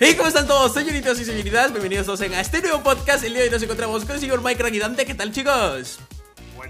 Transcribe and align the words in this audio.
Hey, 0.00 0.14
¿cómo 0.16 0.28
están 0.28 0.46
todos, 0.46 0.72
señoritos 0.72 1.18
y 1.20 1.24
señoritas? 1.24 1.72
Bienvenidos 1.72 2.06
todos 2.06 2.20
en 2.20 2.32
a 2.34 2.40
este 2.40 2.62
nuevo 2.62 2.82
podcast. 2.82 3.24
El 3.24 3.30
día 3.32 3.40
de 3.40 3.48
hoy 3.48 3.50
nos 3.52 3.62
encontramos 3.62 4.04
con 4.04 4.14
el 4.14 4.20
señor 4.20 4.42
Mike 4.42 4.62
Raguidante. 4.62 5.04
¿Qué 5.04 5.14
tal, 5.14 5.32
chicos? 5.32 5.98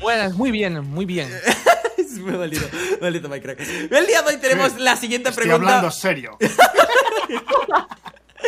Buenas, 0.01 0.33
muy 0.35 0.51
bien, 0.51 0.83
muy 0.89 1.04
bien. 1.04 1.28
es 1.99 2.12
muy 2.18 2.33
maldito, 2.33 2.67
maldito 3.02 3.28
Mike 3.28 3.42
Crack. 3.42 3.60
El 3.91 4.06
día 4.06 4.22
de 4.22 4.28
hoy 4.28 4.36
tenemos 4.38 4.78
la 4.78 4.96
siguiente 4.96 5.28
Estoy 5.28 5.44
pregunta. 5.44 5.67
hablando 5.76 5.91
serio. 5.91 6.38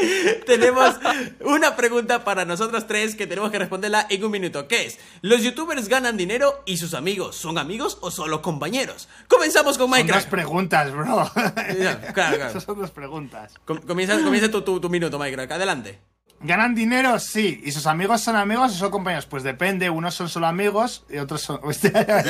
tenemos 0.46 0.94
una 1.40 1.76
pregunta 1.76 2.24
para 2.24 2.44
nosotros 2.44 2.86
tres 2.86 3.14
que 3.14 3.26
tenemos 3.26 3.50
que 3.50 3.58
responderla 3.58 4.06
en 4.10 4.24
un 4.24 4.30
minuto. 4.30 4.66
¿Qué 4.68 4.86
es? 4.86 4.98
¿Los 5.22 5.42
youtubers 5.42 5.88
ganan 5.88 6.16
dinero 6.16 6.62
y 6.66 6.76
sus 6.78 6.94
amigos 6.94 7.36
son 7.36 7.58
amigos 7.58 7.98
o 8.00 8.10
solo 8.10 8.42
compañeros? 8.42 9.08
Comenzamos 9.28 9.78
con 9.78 9.90
Son 9.90 9.98
Mike 9.98 10.12
dos 10.12 10.24
preguntas, 10.26 10.92
bro. 10.92 11.30
Claro, 11.34 12.00
claro. 12.14 12.46
Esas 12.48 12.64
son 12.64 12.78
dos 12.80 12.90
preguntas. 12.90 13.54
Com- 13.64 13.80
Comienza, 13.80 14.18
comienza 14.22 14.50
tu, 14.50 14.62
tu- 14.62 14.80
tu 14.80 14.88
minuto, 14.88 15.18
Mike 15.18 15.34
Crack. 15.34 15.50
Adelante. 15.52 15.98
¿Ganan 16.42 16.74
dinero? 16.74 17.18
Sí. 17.18 17.60
¿Y 17.64 17.72
sus 17.72 17.86
amigos 17.86 18.22
son 18.22 18.36
amigos 18.36 18.72
o 18.72 18.74
son 18.74 18.90
compañeros? 18.90 19.26
Pues 19.26 19.42
depende. 19.42 19.90
Unos 19.90 20.14
son 20.14 20.28
solo 20.28 20.46
amigos 20.46 21.04
y 21.10 21.18
otros 21.18 21.42
son... 21.42 21.60
Hostia, 21.62 21.90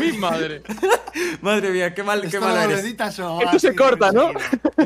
Mi 0.00 0.12
madre. 0.12 0.62
Madre 1.42 1.70
mía, 1.70 1.94
qué 1.94 2.02
mal, 2.02 2.20
qué 2.20 2.26
¿Esto 2.28 2.40
malo 2.40 2.54
lo 2.54 2.62
eres. 2.62 2.84
Esto 2.84 3.58
se 3.58 3.74
corta, 3.74 4.12
¿no? 4.12 4.30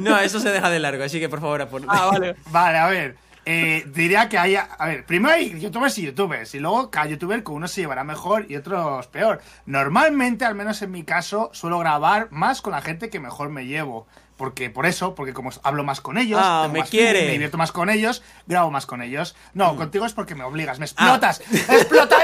No, 0.00 0.18
eso 0.18 0.40
se 0.40 0.48
deja 0.50 0.70
de 0.70 0.78
largo, 0.78 1.04
así 1.04 1.20
que 1.20 1.28
por 1.28 1.40
favor, 1.40 1.68
pon- 1.68 1.84
Ah, 1.88 2.06
vale. 2.12 2.36
Vale, 2.50 2.78
a 2.78 2.86
ver. 2.88 3.16
Eh, 3.44 3.84
diría 3.92 4.28
que 4.28 4.38
hay. 4.38 4.56
A 4.56 4.86
ver, 4.86 5.04
primero 5.06 5.34
hay 5.34 5.58
youtubers 5.60 5.98
y 5.98 6.02
youtubers. 6.02 6.54
Y 6.54 6.60
luego 6.60 6.90
cada 6.90 7.06
youtuber 7.06 7.42
con 7.42 7.56
unos 7.56 7.70
se 7.72 7.80
llevará 7.82 8.04
mejor 8.04 8.46
y 8.48 8.56
otros 8.56 9.06
peor. 9.08 9.40
Normalmente, 9.66 10.44
al 10.44 10.54
menos 10.54 10.80
en 10.82 10.90
mi 10.90 11.02
caso, 11.04 11.50
suelo 11.52 11.78
grabar 11.78 12.28
más 12.30 12.62
con 12.62 12.72
la 12.72 12.80
gente 12.82 13.10
que 13.10 13.20
mejor 13.20 13.48
me 13.48 13.66
llevo. 13.66 14.06
Porque, 14.36 14.70
por 14.70 14.86
eso, 14.86 15.14
porque 15.14 15.32
como 15.34 15.50
hablo 15.62 15.84
más 15.84 16.00
con 16.00 16.18
ellos, 16.18 16.40
Ah, 16.42 16.68
me 16.72 16.80
más 16.80 16.90
quiere. 16.90 17.26
me 17.26 17.32
divierto 17.32 17.58
más 17.58 17.70
con 17.70 17.90
ellos, 17.90 18.22
grabo 18.46 18.70
más 18.72 18.86
con 18.86 19.00
ellos. 19.02 19.36
No, 19.54 19.76
contigo 19.76 20.04
es 20.06 20.14
porque 20.14 20.34
me 20.34 20.42
obligas, 20.42 20.78
me 20.80 20.86
Ah. 20.86 20.88
explotas. 20.88 21.40
¡Explota! 21.68 22.16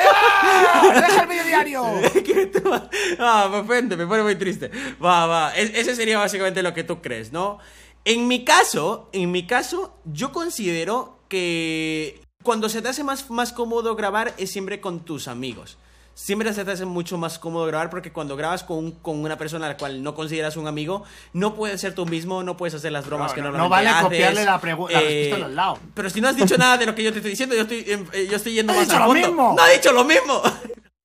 ¡Deja 0.94 1.22
el 1.22 1.28
vídeo 1.28 1.44
diario! 1.44 1.84
¿Qué 2.24 2.46
te 2.46 2.60
va- 2.60 2.88
Ah, 3.20 3.48
me 3.50 3.58
ofende, 3.58 3.96
me 3.96 4.06
pone 4.06 4.22
muy 4.22 4.34
triste. 4.36 4.70
Va, 5.04 5.26
va. 5.26 5.54
Es- 5.54 5.70
ese 5.74 5.94
sería 5.94 6.18
básicamente 6.18 6.62
lo 6.62 6.74
que 6.74 6.82
tú 6.82 7.00
crees, 7.02 7.30
¿no? 7.32 7.58
En 8.04 8.26
mi 8.26 8.44
caso, 8.44 9.10
en 9.12 9.30
mi 9.30 9.46
caso, 9.46 10.00
yo 10.04 10.32
considero 10.32 11.17
que 11.28 12.20
cuando 12.42 12.68
se 12.68 12.82
te 12.82 12.88
hace 12.88 13.04
más, 13.04 13.30
más 13.30 13.52
cómodo 13.52 13.94
grabar 13.96 14.34
es 14.38 14.50
siempre 14.50 14.80
con 14.80 15.00
tus 15.00 15.28
amigos. 15.28 15.76
Siempre 16.14 16.52
se 16.52 16.64
te 16.64 16.72
hace 16.72 16.84
mucho 16.84 17.16
más 17.16 17.38
cómodo 17.38 17.64
grabar 17.66 17.90
porque 17.90 18.10
cuando 18.12 18.34
grabas 18.36 18.64
con, 18.64 18.78
un- 18.78 18.90
con 18.90 19.18
una 19.18 19.38
persona 19.38 19.66
a 19.66 19.68
la 19.68 19.76
cual 19.76 20.02
no 20.02 20.16
consideras 20.16 20.56
un 20.56 20.66
amigo, 20.66 21.04
no 21.32 21.54
puedes 21.54 21.80
ser 21.80 21.94
tú 21.94 22.06
mismo, 22.06 22.42
no 22.42 22.56
puedes 22.56 22.74
hacer 22.74 22.90
las 22.90 23.06
bromas 23.06 23.30
No, 23.30 23.34
que 23.36 23.40
no, 23.42 23.52
no 23.52 23.58
normalmente 23.58 23.88
vale 23.88 23.88
haces. 23.90 24.02
copiarle 24.04 24.44
la 24.44 24.60
pregu- 24.60 25.38
la 25.38 25.46
al 25.46 25.54
lado. 25.54 25.78
Pero 25.94 26.10
si 26.10 26.20
no 26.20 26.26
has 26.28 26.34
dicho 26.34 26.58
nada 26.58 26.76
de 26.76 26.86
lo 26.86 26.94
que 26.96 27.04
yo 27.04 27.12
te 27.12 27.18
estoy 27.18 27.30
diciendo, 27.30 27.54
yo 27.54 27.62
estoy, 27.62 27.84
eh, 28.12 28.26
yo 28.28 28.36
estoy 28.36 28.52
yendo 28.54 28.72
¡He 28.72 28.76
más 28.78 28.88
dicho 28.88 28.98
lo 28.98 29.12
mismo! 29.12 29.54
¡No 29.56 29.62
ha 29.62 29.68
dicho 29.68 29.92
lo 29.92 30.02
mismo! 30.04 30.42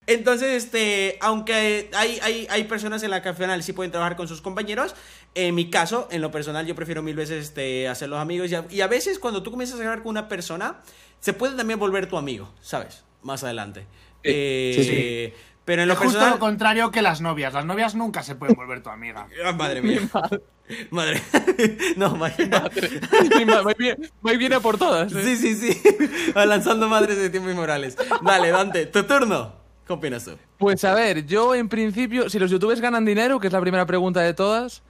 Entonces, 0.05 0.63
este, 0.63 1.17
aunque 1.21 1.89
hay, 1.93 2.19
hay, 2.21 2.47
hay 2.49 2.63
personas 2.65 3.03
en 3.03 3.11
las 3.11 3.21
que 3.21 3.29
al 3.29 3.35
final 3.35 3.63
sí 3.63 3.71
pueden 3.73 3.91
trabajar 3.91 4.17
con 4.17 4.27
sus 4.27 4.41
compañeros, 4.41 4.95
en 5.35 5.55
mi 5.55 5.69
caso, 5.69 6.07
en 6.11 6.21
lo 6.21 6.29
personal, 6.29 6.65
yo 6.65 6.75
prefiero 6.75 7.01
mil 7.01 7.15
veces 7.15 7.43
este, 7.45 7.87
hacer 7.87 8.09
los 8.09 8.19
amigos. 8.19 8.51
Y 8.51 8.55
a, 8.55 8.65
y 8.69 8.81
a 8.81 8.87
veces 8.87 9.17
cuando 9.17 9.43
tú 9.43 9.51
comienzas 9.51 9.79
a 9.79 9.83
grabar 9.83 10.03
con 10.03 10.09
una 10.09 10.27
persona, 10.27 10.81
se 11.19 11.31
puede 11.33 11.55
también 11.55 11.79
volver 11.79 12.07
tu 12.07 12.17
amigo, 12.17 12.53
¿sabes? 12.61 13.03
Más 13.21 13.43
adelante. 13.45 13.85
Eh, 14.23 14.73
sí, 14.75 14.83
sí. 14.83 15.33
Pero 15.65 15.83
en 15.83 15.87
lo 15.87 15.93
Es 15.93 15.99
justo 15.99 16.13
personal... 16.15 16.33
lo 16.35 16.39
contrario 16.39 16.91
que 16.91 17.01
las 17.01 17.21
novias. 17.21 17.53
Las 17.53 17.63
novias 17.63 17.95
nunca 17.95 18.21
se 18.23 18.35
pueden 18.35 18.55
volver 18.55 18.83
tu 18.83 18.89
amiga. 18.89 19.27
Ah, 19.45 19.53
madre 19.53 19.81
mía. 19.81 20.01
Madre. 20.91 21.21
no, 21.95 22.15
madre. 22.17 22.49
Mi 23.37 23.45
ma- 23.45 23.63
Muy 23.63 23.73
bien, 23.77 24.11
muy 24.21 24.35
bien 24.37 24.51
a 24.53 24.59
por 24.59 24.77
todas. 24.77 25.13
¿eh? 25.13 25.23
Sí, 25.23 25.37
sí, 25.37 25.55
sí. 25.55 25.81
Lanzando 26.35 26.89
madres 26.89 27.17
de 27.17 27.29
tiempo 27.29 27.49
inmorales. 27.49 27.95
Dale, 28.21 28.49
Dante, 28.51 28.85
tu 28.87 29.03
turno. 29.03 29.62
¿Qué 29.85 29.93
opinas 29.93 30.23
tú? 30.25 30.31
Pues 30.57 30.83
a 30.85 30.93
ver, 30.93 31.25
yo 31.25 31.55
en 31.55 31.67
principio, 31.69 32.29
si 32.29 32.39
los 32.39 32.49
youtubers 32.49 32.79
ganan 32.81 33.03
dinero, 33.05 33.39
que 33.39 33.47
es 33.47 33.53
la 33.53 33.59
primera 33.61 33.85
pregunta 33.85 34.21
de 34.21 34.33
todas, 34.33 34.81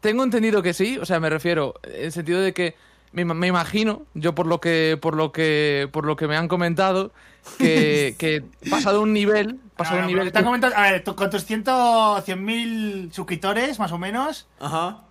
tengo 0.00 0.22
entendido 0.24 0.62
que 0.62 0.72
sí, 0.72 0.96
o 0.98 1.04
sea, 1.04 1.20
me 1.20 1.28
refiero 1.28 1.74
en 1.82 2.04
el 2.06 2.12
sentido 2.12 2.40
de 2.40 2.54
que 2.54 2.74
me, 3.12 3.22
ima- 3.26 3.34
me 3.34 3.46
imagino, 3.46 4.02
yo 4.14 4.34
por 4.34 4.46
lo 4.46 4.60
que 4.60 4.98
por 5.00 5.16
lo 5.16 5.32
que 5.32 5.88
por 5.92 6.04
lo 6.06 6.16
que 6.16 6.28
me 6.28 6.36
han 6.36 6.48
comentado, 6.48 7.12
que, 7.58 8.14
que 8.18 8.42
pasado 8.70 9.02
un 9.02 9.12
nivel, 9.12 9.56
pasado 9.76 9.98
No, 10.00 10.06
un 10.06 10.12
nivel 10.12 10.32
te 10.32 10.38
han 10.38 10.44
comentado- 10.44 10.74
a 10.76 10.82
ver, 10.92 11.04
con 11.04 11.28
tus 11.30 11.44
100 11.44 11.64
100.000 11.64 13.12
suscriptores, 13.12 13.78
más 13.78 13.92
o 13.92 13.98
menos. 13.98 14.46
Ajá. 14.60 15.02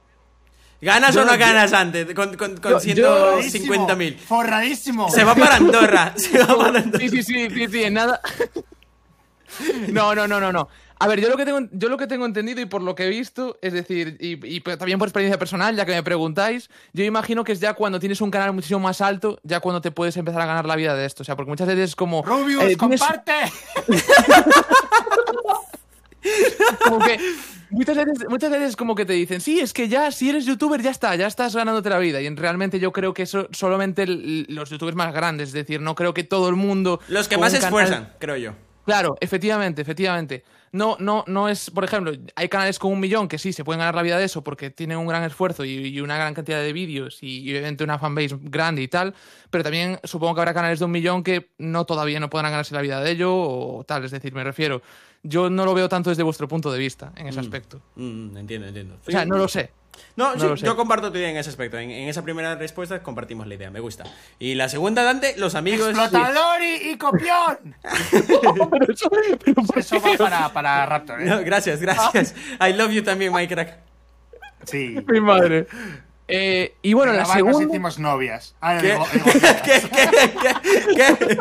¿Ganas 0.79 1.15
Yo- 1.15 1.21
o 1.23 1.25
no 1.25 1.33
yo- 1.33 1.39
ganas 1.39 1.73
antes? 1.73 2.05
Con, 2.13 2.35
con, 2.37 2.57
con 2.57 2.73
Yo- 2.79 2.93
yo- 2.93 3.41
150 3.41 3.95
mil. 3.95 4.15
Forradísimo. 4.17 5.09
Se 5.09 5.23
va 5.23 5.33
para 5.35 5.55
Andorra. 5.55 6.13
Se 6.17 6.37
va 6.37 6.55
para 6.57 6.79
Andorra. 6.79 6.99
Sí, 6.99 7.09
sí, 7.09 7.23
sí, 7.23 7.49
sí, 7.49 7.67
sí, 7.67 7.83
en 7.83 7.93
nada. 7.95 8.21
No, 9.89 10.13
no, 10.15 10.27
no, 10.27 10.39
no, 10.39 10.51
no. 10.51 10.67
A 10.99 11.07
ver, 11.07 11.21
yo 11.21 11.29
lo 11.29 11.37
que 11.37 11.45
tengo, 11.45 11.59
yo 11.73 11.89
lo 11.89 11.97
que 11.97 12.07
tengo 12.07 12.25
entendido 12.25 12.59
y 12.59 12.65
por 12.65 12.81
lo 12.81 12.95
que 12.95 13.05
he 13.05 13.09
visto, 13.09 13.59
es 13.61 13.71
decir, 13.71 14.17
y, 14.19 14.43
y 14.55 14.61
también 14.61 14.97
por 14.97 15.07
experiencia 15.07 15.37
personal, 15.37 15.75
ya 15.75 15.85
que 15.85 15.91
me 15.91 16.01
preguntáis, 16.01 16.71
yo 16.91 17.03
imagino 17.03 17.43
que 17.43 17.51
es 17.51 17.59
ya 17.59 17.75
cuando 17.75 17.99
tienes 17.99 18.19
un 18.19 18.31
canal 18.31 18.51
muchísimo 18.53 18.79
más 18.79 18.99
alto, 19.01 19.39
ya 19.43 19.59
cuando 19.59 19.79
te 19.79 19.91
puedes 19.91 20.17
empezar 20.17 20.41
a 20.41 20.47
ganar 20.47 20.65
la 20.65 20.75
vida 20.75 20.95
de 20.95 21.05
esto. 21.05 21.21
O 21.21 21.25
sea, 21.25 21.35
porque 21.35 21.49
muchas 21.51 21.67
veces 21.67 21.91
es 21.91 21.95
como. 21.95 22.23
Rubius, 22.23 22.63
eh, 22.63 22.75
tienes- 22.77 22.99
comparte. 22.99 23.33
como 26.83 26.99
que 26.99 27.19
muchas 27.69 27.95
veces, 27.95 28.29
muchas 28.29 28.49
veces 28.51 28.75
como 28.75 28.95
que 28.95 29.05
te 29.05 29.13
dicen, 29.13 29.39
sí, 29.39 29.59
es 29.59 29.73
que 29.73 29.87
ya 29.87 30.11
si 30.11 30.29
eres 30.29 30.45
youtuber 30.45 30.81
ya 30.81 30.91
está, 30.91 31.15
ya 31.15 31.27
estás 31.27 31.55
ganándote 31.55 31.89
la 31.89 31.99
vida. 31.99 32.21
Y 32.21 32.29
realmente 32.35 32.79
yo 32.79 32.91
creo 32.91 33.13
que 33.13 33.23
eso 33.23 33.47
solamente 33.51 34.03
el- 34.03 34.45
los 34.49 34.69
youtubers 34.69 34.95
más 34.97 35.13
grandes, 35.13 35.49
es 35.49 35.53
decir, 35.53 35.79
no 35.81 35.95
creo 35.95 36.13
que 36.13 36.23
todo 36.23 36.49
el 36.49 36.55
mundo... 36.55 36.99
Los 37.07 37.27
que 37.27 37.37
más 37.37 37.51
se 37.51 37.59
canal- 37.59 37.67
esfuerzan, 37.67 38.13
creo 38.19 38.35
yo. 38.37 38.53
Claro, 38.87 39.17
efectivamente, 39.19 39.81
efectivamente. 39.81 40.45
No, 40.71 40.95
no, 41.01 41.25
no 41.27 41.49
es, 41.49 41.69
por 41.71 41.83
ejemplo, 41.83 42.13
hay 42.35 42.47
canales 42.47 42.79
con 42.79 42.93
un 42.93 43.01
millón 43.01 43.27
que 43.27 43.37
sí 43.37 43.51
se 43.51 43.65
pueden 43.65 43.79
ganar 43.79 43.93
la 43.95 44.01
vida 44.01 44.17
de 44.17 44.23
eso 44.23 44.45
porque 44.45 44.69
tienen 44.69 44.97
un 44.97 45.07
gran 45.07 45.25
esfuerzo 45.25 45.65
y, 45.65 45.87
y 45.87 45.99
una 45.99 46.15
gran 46.15 46.33
cantidad 46.33 46.61
de 46.61 46.71
vídeos 46.71 47.21
y, 47.21 47.41
y 47.41 47.51
obviamente 47.51 47.83
una 47.83 47.99
fanbase 47.99 48.37
grande 48.43 48.81
y 48.81 48.87
tal, 48.87 49.13
pero 49.49 49.61
también 49.61 49.99
supongo 50.05 50.35
que 50.35 50.39
habrá 50.39 50.53
canales 50.53 50.79
de 50.79 50.85
un 50.85 50.91
millón 50.91 51.21
que 51.21 51.49
no 51.57 51.83
todavía 51.83 52.21
no 52.21 52.29
podrán 52.29 52.51
ganarse 52.51 52.73
la 52.73 52.81
vida 52.81 53.01
de 53.01 53.11
ello 53.11 53.35
o 53.35 53.83
tal, 53.83 54.05
es 54.05 54.11
decir, 54.11 54.33
me 54.33 54.45
refiero, 54.45 54.81
yo 55.21 55.49
no 55.49 55.65
lo 55.65 55.73
veo 55.73 55.89
tanto 55.89 56.09
desde 56.09 56.23
vuestro 56.23 56.47
punto 56.47 56.71
de 56.71 56.79
vista 56.79 57.11
en 57.17 57.27
ese 57.27 57.41
aspecto. 57.41 57.81
Mm, 57.95 58.37
entiendo, 58.37 58.67
entiendo. 58.67 58.99
O 59.05 59.11
sea, 59.11 59.25
no 59.25 59.37
lo 59.37 59.49
sé. 59.49 59.69
No, 60.15 60.35
no 60.35 60.57
sí, 60.57 60.63
yo 60.63 60.75
comparto 60.75 61.11
tu 61.11 61.17
idea 61.17 61.29
en 61.29 61.37
ese 61.37 61.49
aspecto. 61.49 61.77
En, 61.77 61.91
en 61.91 62.07
esa 62.09 62.21
primera 62.23 62.55
respuesta 62.55 63.01
compartimos 63.03 63.47
la 63.47 63.55
idea, 63.55 63.71
me 63.71 63.79
gusta. 63.79 64.03
Y 64.39 64.55
la 64.55 64.69
segunda, 64.69 65.03
Dante, 65.03 65.35
los 65.37 65.55
amigos. 65.55 65.89
Explotador 65.89 66.61
y, 66.61 66.91
y 66.91 66.97
copión. 66.97 67.75
pero 68.71 68.93
eso, 68.93 69.09
pero 69.43 69.63
¿por 69.63 69.79
Eso 69.79 70.01
va 70.01 70.17
para, 70.17 70.53
para 70.53 70.85
Raptor, 70.85 71.21
No, 71.21 71.39
¿eh? 71.39 71.43
gracias, 71.43 71.81
gracias. 71.81 72.35
I 72.59 72.73
love 72.73 72.91
you 72.91 73.03
también, 73.03 73.33
Mike 73.33 73.53
Crack. 73.53 73.77
Sí. 74.65 74.97
Mi 75.07 75.21
madre. 75.21 75.67
Eh, 76.27 76.75
y 76.81 76.93
bueno, 76.93 77.13
la 77.13 77.19
nos 77.19 77.31
segunda... 77.31 77.63
hicimos 77.63 77.99
novias. 77.99 78.53
Ah, 78.59 78.79
¿Qué? 78.81 78.97
¿Qué? 79.63 79.81
¿Qué? 79.81 80.31
¿Qué? 80.41 81.17
¿Qué? 81.25 81.37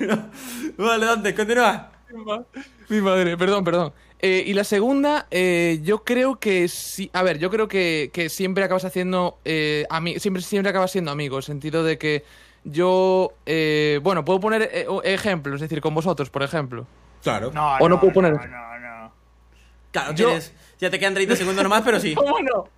No. 0.06 0.30
Vale, 0.78 1.06
Dante, 1.06 1.34
continúa. 1.34 1.91
Mi 2.88 3.00
madre, 3.00 3.36
perdón, 3.36 3.64
perdón. 3.64 3.92
Eh, 4.20 4.44
y 4.46 4.52
la 4.54 4.62
segunda, 4.64 5.26
eh, 5.30 5.80
yo 5.82 6.04
creo 6.04 6.36
que 6.38 6.68
sí. 6.68 7.10
A 7.12 7.22
ver, 7.22 7.38
yo 7.38 7.50
creo 7.50 7.66
que, 7.66 8.10
que 8.12 8.28
siempre 8.28 8.62
acabas 8.64 8.84
haciendo. 8.84 9.38
Eh, 9.44 9.86
siempre, 10.18 10.42
siempre 10.42 10.70
acabas 10.70 10.92
siendo 10.92 11.10
amigo. 11.10 11.36
En 11.36 11.38
el 11.38 11.42
sentido 11.44 11.82
de 11.82 11.98
que 11.98 12.24
yo. 12.64 13.32
eh, 13.46 13.98
bueno, 14.02 14.24
puedo 14.24 14.38
poner 14.40 14.70
ejemplos, 15.04 15.56
es 15.56 15.62
decir, 15.62 15.80
con 15.80 15.94
vosotros, 15.94 16.30
por 16.30 16.42
ejemplo. 16.42 16.86
Claro. 17.22 17.50
No, 17.52 17.76
O 17.78 17.88
no 17.88 17.98
puedo 18.00 18.12
poner- 18.12 18.32
No, 18.34 18.46
no, 18.46 18.78
no. 18.78 19.12
Claro, 19.90 20.12
Yo- 20.14 20.28
tienes- 20.28 20.52
ya 20.78 20.90
te 20.90 20.98
quedan 20.98 21.14
30 21.14 21.36
segundos 21.36 21.62
nomás, 21.62 21.82
pero 21.82 21.98
sí. 22.00 22.14
¿Cómo 22.16 22.38
no? 22.40 22.68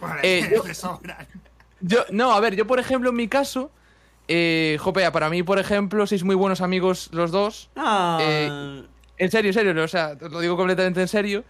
Vale, 0.00 0.20
Eh, 0.22 0.50
yo-. 0.54 1.00
Yo, 1.80 2.04
no, 2.10 2.32
a 2.32 2.40
ver, 2.40 2.56
yo, 2.56 2.66
por 2.66 2.80
ejemplo, 2.80 3.10
en 3.10 3.16
mi 3.16 3.28
caso. 3.28 3.70
Eh, 4.28 4.78
Jopea, 4.80 5.12
para 5.12 5.28
mí, 5.30 5.42
por 5.42 5.58
ejemplo, 5.58 6.06
sois 6.06 6.24
muy 6.24 6.34
buenos 6.34 6.60
amigos 6.60 7.08
los 7.12 7.30
dos. 7.30 7.68
Ah, 7.76 8.18
Eh, 8.20 8.82
En 9.16 9.30
serio, 9.30 9.50
en 9.50 9.54
serio, 9.54 9.84
o 9.84 9.88
sea, 9.88 10.14
lo 10.20 10.40
digo 10.40 10.56
completamente 10.56 11.00
en 11.00 11.06
serio. 11.08 11.44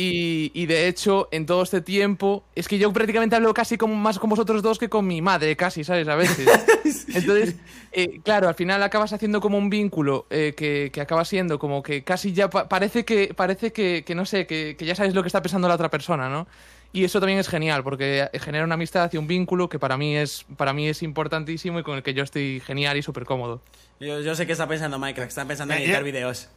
Y, 0.00 0.50
y 0.54 0.66
de 0.66 0.88
hecho, 0.88 1.28
en 1.30 1.46
todo 1.46 1.62
este 1.62 1.80
tiempo, 1.80 2.44
es 2.54 2.68
que 2.68 2.78
yo 2.78 2.92
prácticamente 2.92 3.36
hablo 3.36 3.52
casi 3.52 3.76
como, 3.76 3.94
más 3.96 4.18
con 4.18 4.30
vosotros 4.30 4.62
dos 4.62 4.78
que 4.78 4.88
con 4.88 5.06
mi 5.06 5.20
madre, 5.20 5.56
casi, 5.56 5.84
¿sabes? 5.84 6.08
A 6.08 6.14
veces. 6.16 6.48
Entonces, 7.14 7.56
eh, 7.92 8.20
claro, 8.22 8.48
al 8.48 8.54
final 8.54 8.82
acabas 8.82 9.12
haciendo 9.12 9.40
como 9.40 9.58
un 9.58 9.68
vínculo 9.68 10.26
eh, 10.30 10.54
que, 10.56 10.90
que 10.92 11.00
acaba 11.00 11.24
siendo 11.24 11.58
como 11.58 11.82
que 11.82 12.02
casi 12.04 12.32
ya 12.32 12.48
pa- 12.48 12.68
parece 12.68 13.04
que, 13.04 13.34
parece 13.34 13.72
que, 13.72 14.04
que 14.04 14.14
no 14.14 14.24
sé, 14.24 14.46
que, 14.46 14.76
que 14.78 14.84
ya 14.84 14.94
sabes 14.94 15.14
lo 15.14 15.22
que 15.22 15.28
está 15.28 15.42
pensando 15.42 15.68
la 15.68 15.74
otra 15.74 15.90
persona, 15.90 16.28
¿no? 16.28 16.46
Y 16.92 17.04
eso 17.04 17.20
también 17.20 17.38
es 17.38 17.48
genial, 17.48 17.84
porque 17.84 18.28
genera 18.40 18.64
una 18.64 18.74
amistad 18.74 19.10
y 19.12 19.16
un 19.16 19.26
vínculo 19.28 19.68
que 19.68 19.78
para 19.78 19.96
mí 19.96 20.16
es, 20.16 20.44
para 20.56 20.72
mí 20.72 20.88
es 20.88 21.02
importantísimo 21.04 21.78
y 21.78 21.82
con 21.84 21.96
el 21.96 22.02
que 22.02 22.14
yo 22.14 22.24
estoy 22.24 22.60
genial 22.66 22.96
y 22.96 23.02
súper 23.02 23.24
cómodo. 23.24 23.60
yo, 24.00 24.20
yo 24.20 24.34
sé 24.34 24.44
que 24.46 24.52
está 24.52 24.66
pensando 24.66 24.98
Minecraft, 24.98 25.28
está 25.28 25.44
pensando 25.46 25.74
en 25.74 25.80
Eh, 25.80 25.84
editar 25.84 26.00
eh. 26.00 26.04
videos. 26.04 26.48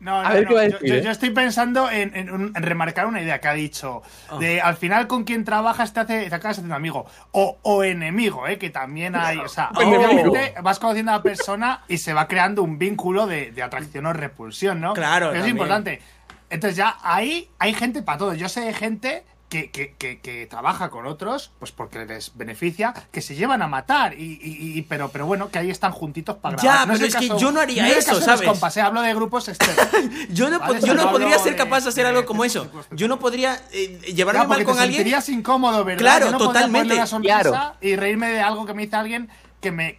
No, 0.00 0.18
A 0.18 0.24
no, 0.30 0.34
ver 0.34 0.42
no, 0.44 0.48
qué 0.48 0.54
va 0.54 0.60
a 0.62 0.64
yo- 0.66 0.72
decir, 0.78 0.88
yo, 0.88 0.94
¿eh? 0.96 1.02
yo 1.02 1.10
estoy 1.10 1.30
pensando 1.30 1.90
en, 1.90 2.16
en 2.16 2.30
un- 2.30 2.52
en 2.56 2.62
remarcar 2.62 3.06
una 3.06 3.20
idea 3.20 3.38
que 3.40 3.48
ha 3.48 3.52
dicho. 3.52 4.02
De 4.38 4.60
al 4.60 4.76
final 4.76 5.06
con 5.06 5.24
quien 5.24 5.44
trabajas 5.44 5.92
te, 5.92 6.00
hace, 6.00 6.28
te 6.28 6.34
acabas 6.34 6.56
haciendo 6.56 6.74
amigo. 6.74 7.04
O, 7.32 7.58
o 7.62 7.84
enemigo, 7.84 8.48
¿eh? 8.48 8.58
que 8.58 8.70
también 8.70 9.14
hay. 9.14 9.36
O 9.38 9.48
sea, 9.48 9.70
O 9.74 9.82
enemigo. 9.82 10.04
obviamente 10.10 10.54
vas 10.62 10.78
conociendo 10.78 11.12
a 11.12 11.16
la 11.16 11.22
persona 11.22 11.84
y 11.86 11.98
se 11.98 12.14
va 12.14 12.26
creando 12.28 12.62
un 12.62 12.78
vínculo 12.78 13.26
de, 13.26 13.50
de 13.52 13.62
atracción 13.62 14.06
o 14.06 14.12
repulsión, 14.14 14.80
¿no? 14.80 14.94
Claro, 14.94 15.32
Eso 15.32 15.44
es 15.44 15.50
importante. 15.50 16.00
Entonces 16.48 16.76
ya 16.76 16.96
ahí 17.02 17.48
hay 17.58 17.74
gente 17.74 18.02
para 18.02 18.18
todo. 18.18 18.34
Yo 18.34 18.48
sé 18.48 18.62
de 18.62 18.72
gente 18.72 19.24
que, 19.50 19.70
que, 19.70 19.94
que, 19.98 20.20
que 20.20 20.46
trabaja 20.46 20.88
con 20.88 21.06
otros, 21.06 21.50
pues 21.58 21.72
porque 21.72 22.06
les 22.06 22.36
beneficia, 22.36 22.94
que 23.12 23.20
se 23.20 23.34
llevan 23.34 23.60
a 23.62 23.66
matar. 23.68 24.14
Y, 24.14 24.38
y- 24.40 24.78
y- 24.78 24.82
pero, 24.82 25.10
pero 25.10 25.26
bueno, 25.26 25.50
que 25.50 25.58
ahí 25.58 25.70
están 25.70 25.92
juntitos 25.92 26.36
para 26.36 26.56
Ya, 26.56 26.62
grabar. 26.62 26.86
pero 26.86 26.98
el 27.00 27.04
es 27.04 27.16
que 27.16 27.28
yo 27.38 27.50
no 27.52 27.60
haría 27.60 27.86
es 27.88 27.92
el 27.92 27.98
eso, 27.98 28.08
caso 28.12 28.20
¿sabes? 28.22 28.48
compas, 28.48 28.76
eh, 28.76 28.80
hablo 28.80 29.02
de 29.02 29.12
grupos 29.12 29.48
externos. 29.48 29.88
Yo 30.30 30.48
no, 30.48 30.60
Vale, 30.60 30.80
yo 30.80 30.94
no 30.94 31.04
no 31.04 31.10
podría 31.10 31.38
ser 31.38 31.56
capaz 31.56 31.82
de 31.82 31.88
hacer 31.90 32.06
algo 32.06 32.24
como 32.24 32.44
eso. 32.44 32.70
Yo 32.92 33.08
no 33.08 33.18
podría 33.18 33.60
eh, 33.72 33.98
llevarme 34.14 34.38
Claro, 34.38 34.48
mal 34.48 34.64
con 34.64 34.76
te 34.76 34.82
alguien. 34.82 34.98
sentirías 34.98 35.28
incómodo, 35.28 35.84
¿verdad? 35.84 35.98
Claro, 36.00 36.26
Yo 36.26 36.32
no 36.32 36.38
podría 36.38 36.52
totalmente. 36.62 36.94
una 36.94 37.06
sonrisa 37.06 37.40
Claro. 37.42 37.74
y 37.80 37.96
reírme 37.96 38.28
de 38.28 38.40
algo 38.40 38.64
que 38.66 38.74
me 38.74 38.82
dice 38.84 38.96
alguien 38.96 39.28
que 39.60 39.72
me, 39.72 39.98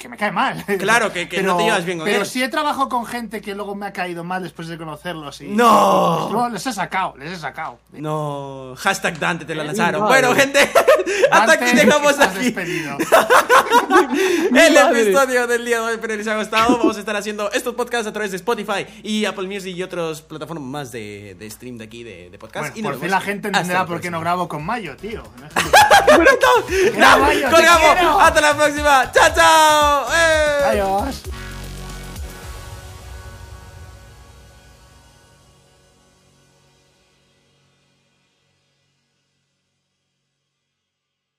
que 0.00 0.08
me 0.08 0.16
cae 0.16 0.32
mal. 0.32 0.64
Claro, 0.78 1.12
que- 1.12 1.28
que 1.28 1.42
no 1.42 1.56
te 1.56 1.64
llevas 1.64 1.84
bien 1.84 1.98
con 1.98 2.06
Pero 2.06 2.20
él. 2.22 2.26
si 2.26 2.42
he 2.42 2.48
trabajado 2.48 2.88
con 2.88 3.04
gente 3.06 3.40
que 3.40 3.54
luego 3.54 3.74
me 3.76 3.86
ha 3.86 3.92
caído 3.92 4.24
mal 4.24 4.42
después 4.42 4.66
de 4.68 4.78
conocerlos 4.78 5.40
y... 5.42 5.48
No. 5.48 6.16
pues 6.22 6.32
luego 6.32 6.48
les 6.48 6.66
he 6.66 6.72
sacado, 6.72 7.14
les 7.18 7.32
he 7.32 7.36
sacado. 7.36 7.78
No, 7.92 8.74
hashtag 8.78 9.18
Dante 9.18 9.44
te 9.44 9.54
lo 9.54 9.62
lanzaron. 9.62 10.00
madre. 10.02 10.22
Bueno, 10.26 10.34
gente, 10.40 10.58
hasta 11.30 11.52
aquí 11.52 11.64
estás 11.66 12.28
aquí 12.28 12.44
despedido. 12.44 12.96
el 14.54 14.74
madre. 14.74 15.02
episodio 15.02 15.46
del 15.46 15.64
día 15.64 15.76
de 15.76 15.82
hoy. 15.82 15.92
Espero 15.92 16.12
que 16.14 16.16
les 16.18 16.26
haya 16.26 16.38
gustado. 16.38 16.78
Vamos 16.78 16.96
a 16.96 17.00
estar 17.00 17.14
haciendo 17.16 17.50
estos 17.52 17.74
podcasts 17.74 18.06
a 18.06 18.12
través 18.12 18.30
de 18.30 18.38
Spotify 18.38 18.86
y 19.02 19.24
Apple 19.26 19.46
Music 19.46 19.76
y 19.76 19.82
otras 19.82 20.22
plataformas 20.22 20.64
más 20.68 20.92
de, 20.92 21.36
de 21.38 21.50
stream 21.50 21.76
de 21.78 21.84
aquí 21.84 22.02
de, 22.02 22.30
de 22.30 22.38
podcast. 22.38 22.70
Bueno, 22.72 22.76
y 22.76 22.82
por 22.82 23.00
fin 23.00 23.10
la 23.10 23.20
gente 23.20 23.48
entenderá 23.48 23.80
la 23.80 23.86
por 23.86 24.00
qué 24.00 24.10
no 24.10 24.20
grabo 24.20 24.48
con 24.48 24.64
Mayo, 24.64 24.96
tío. 24.96 25.22
Mayo, 26.98 27.48
te 27.48 27.50
Colgamos. 27.54 27.92
quiero. 27.94 28.20
Hasta 28.20 28.40
la 28.40 28.54
próxima. 28.56 29.12
Chao, 29.12 29.34
chao. 29.34 29.89
¡Eh! 29.90 30.10
Adiós. 30.12 30.49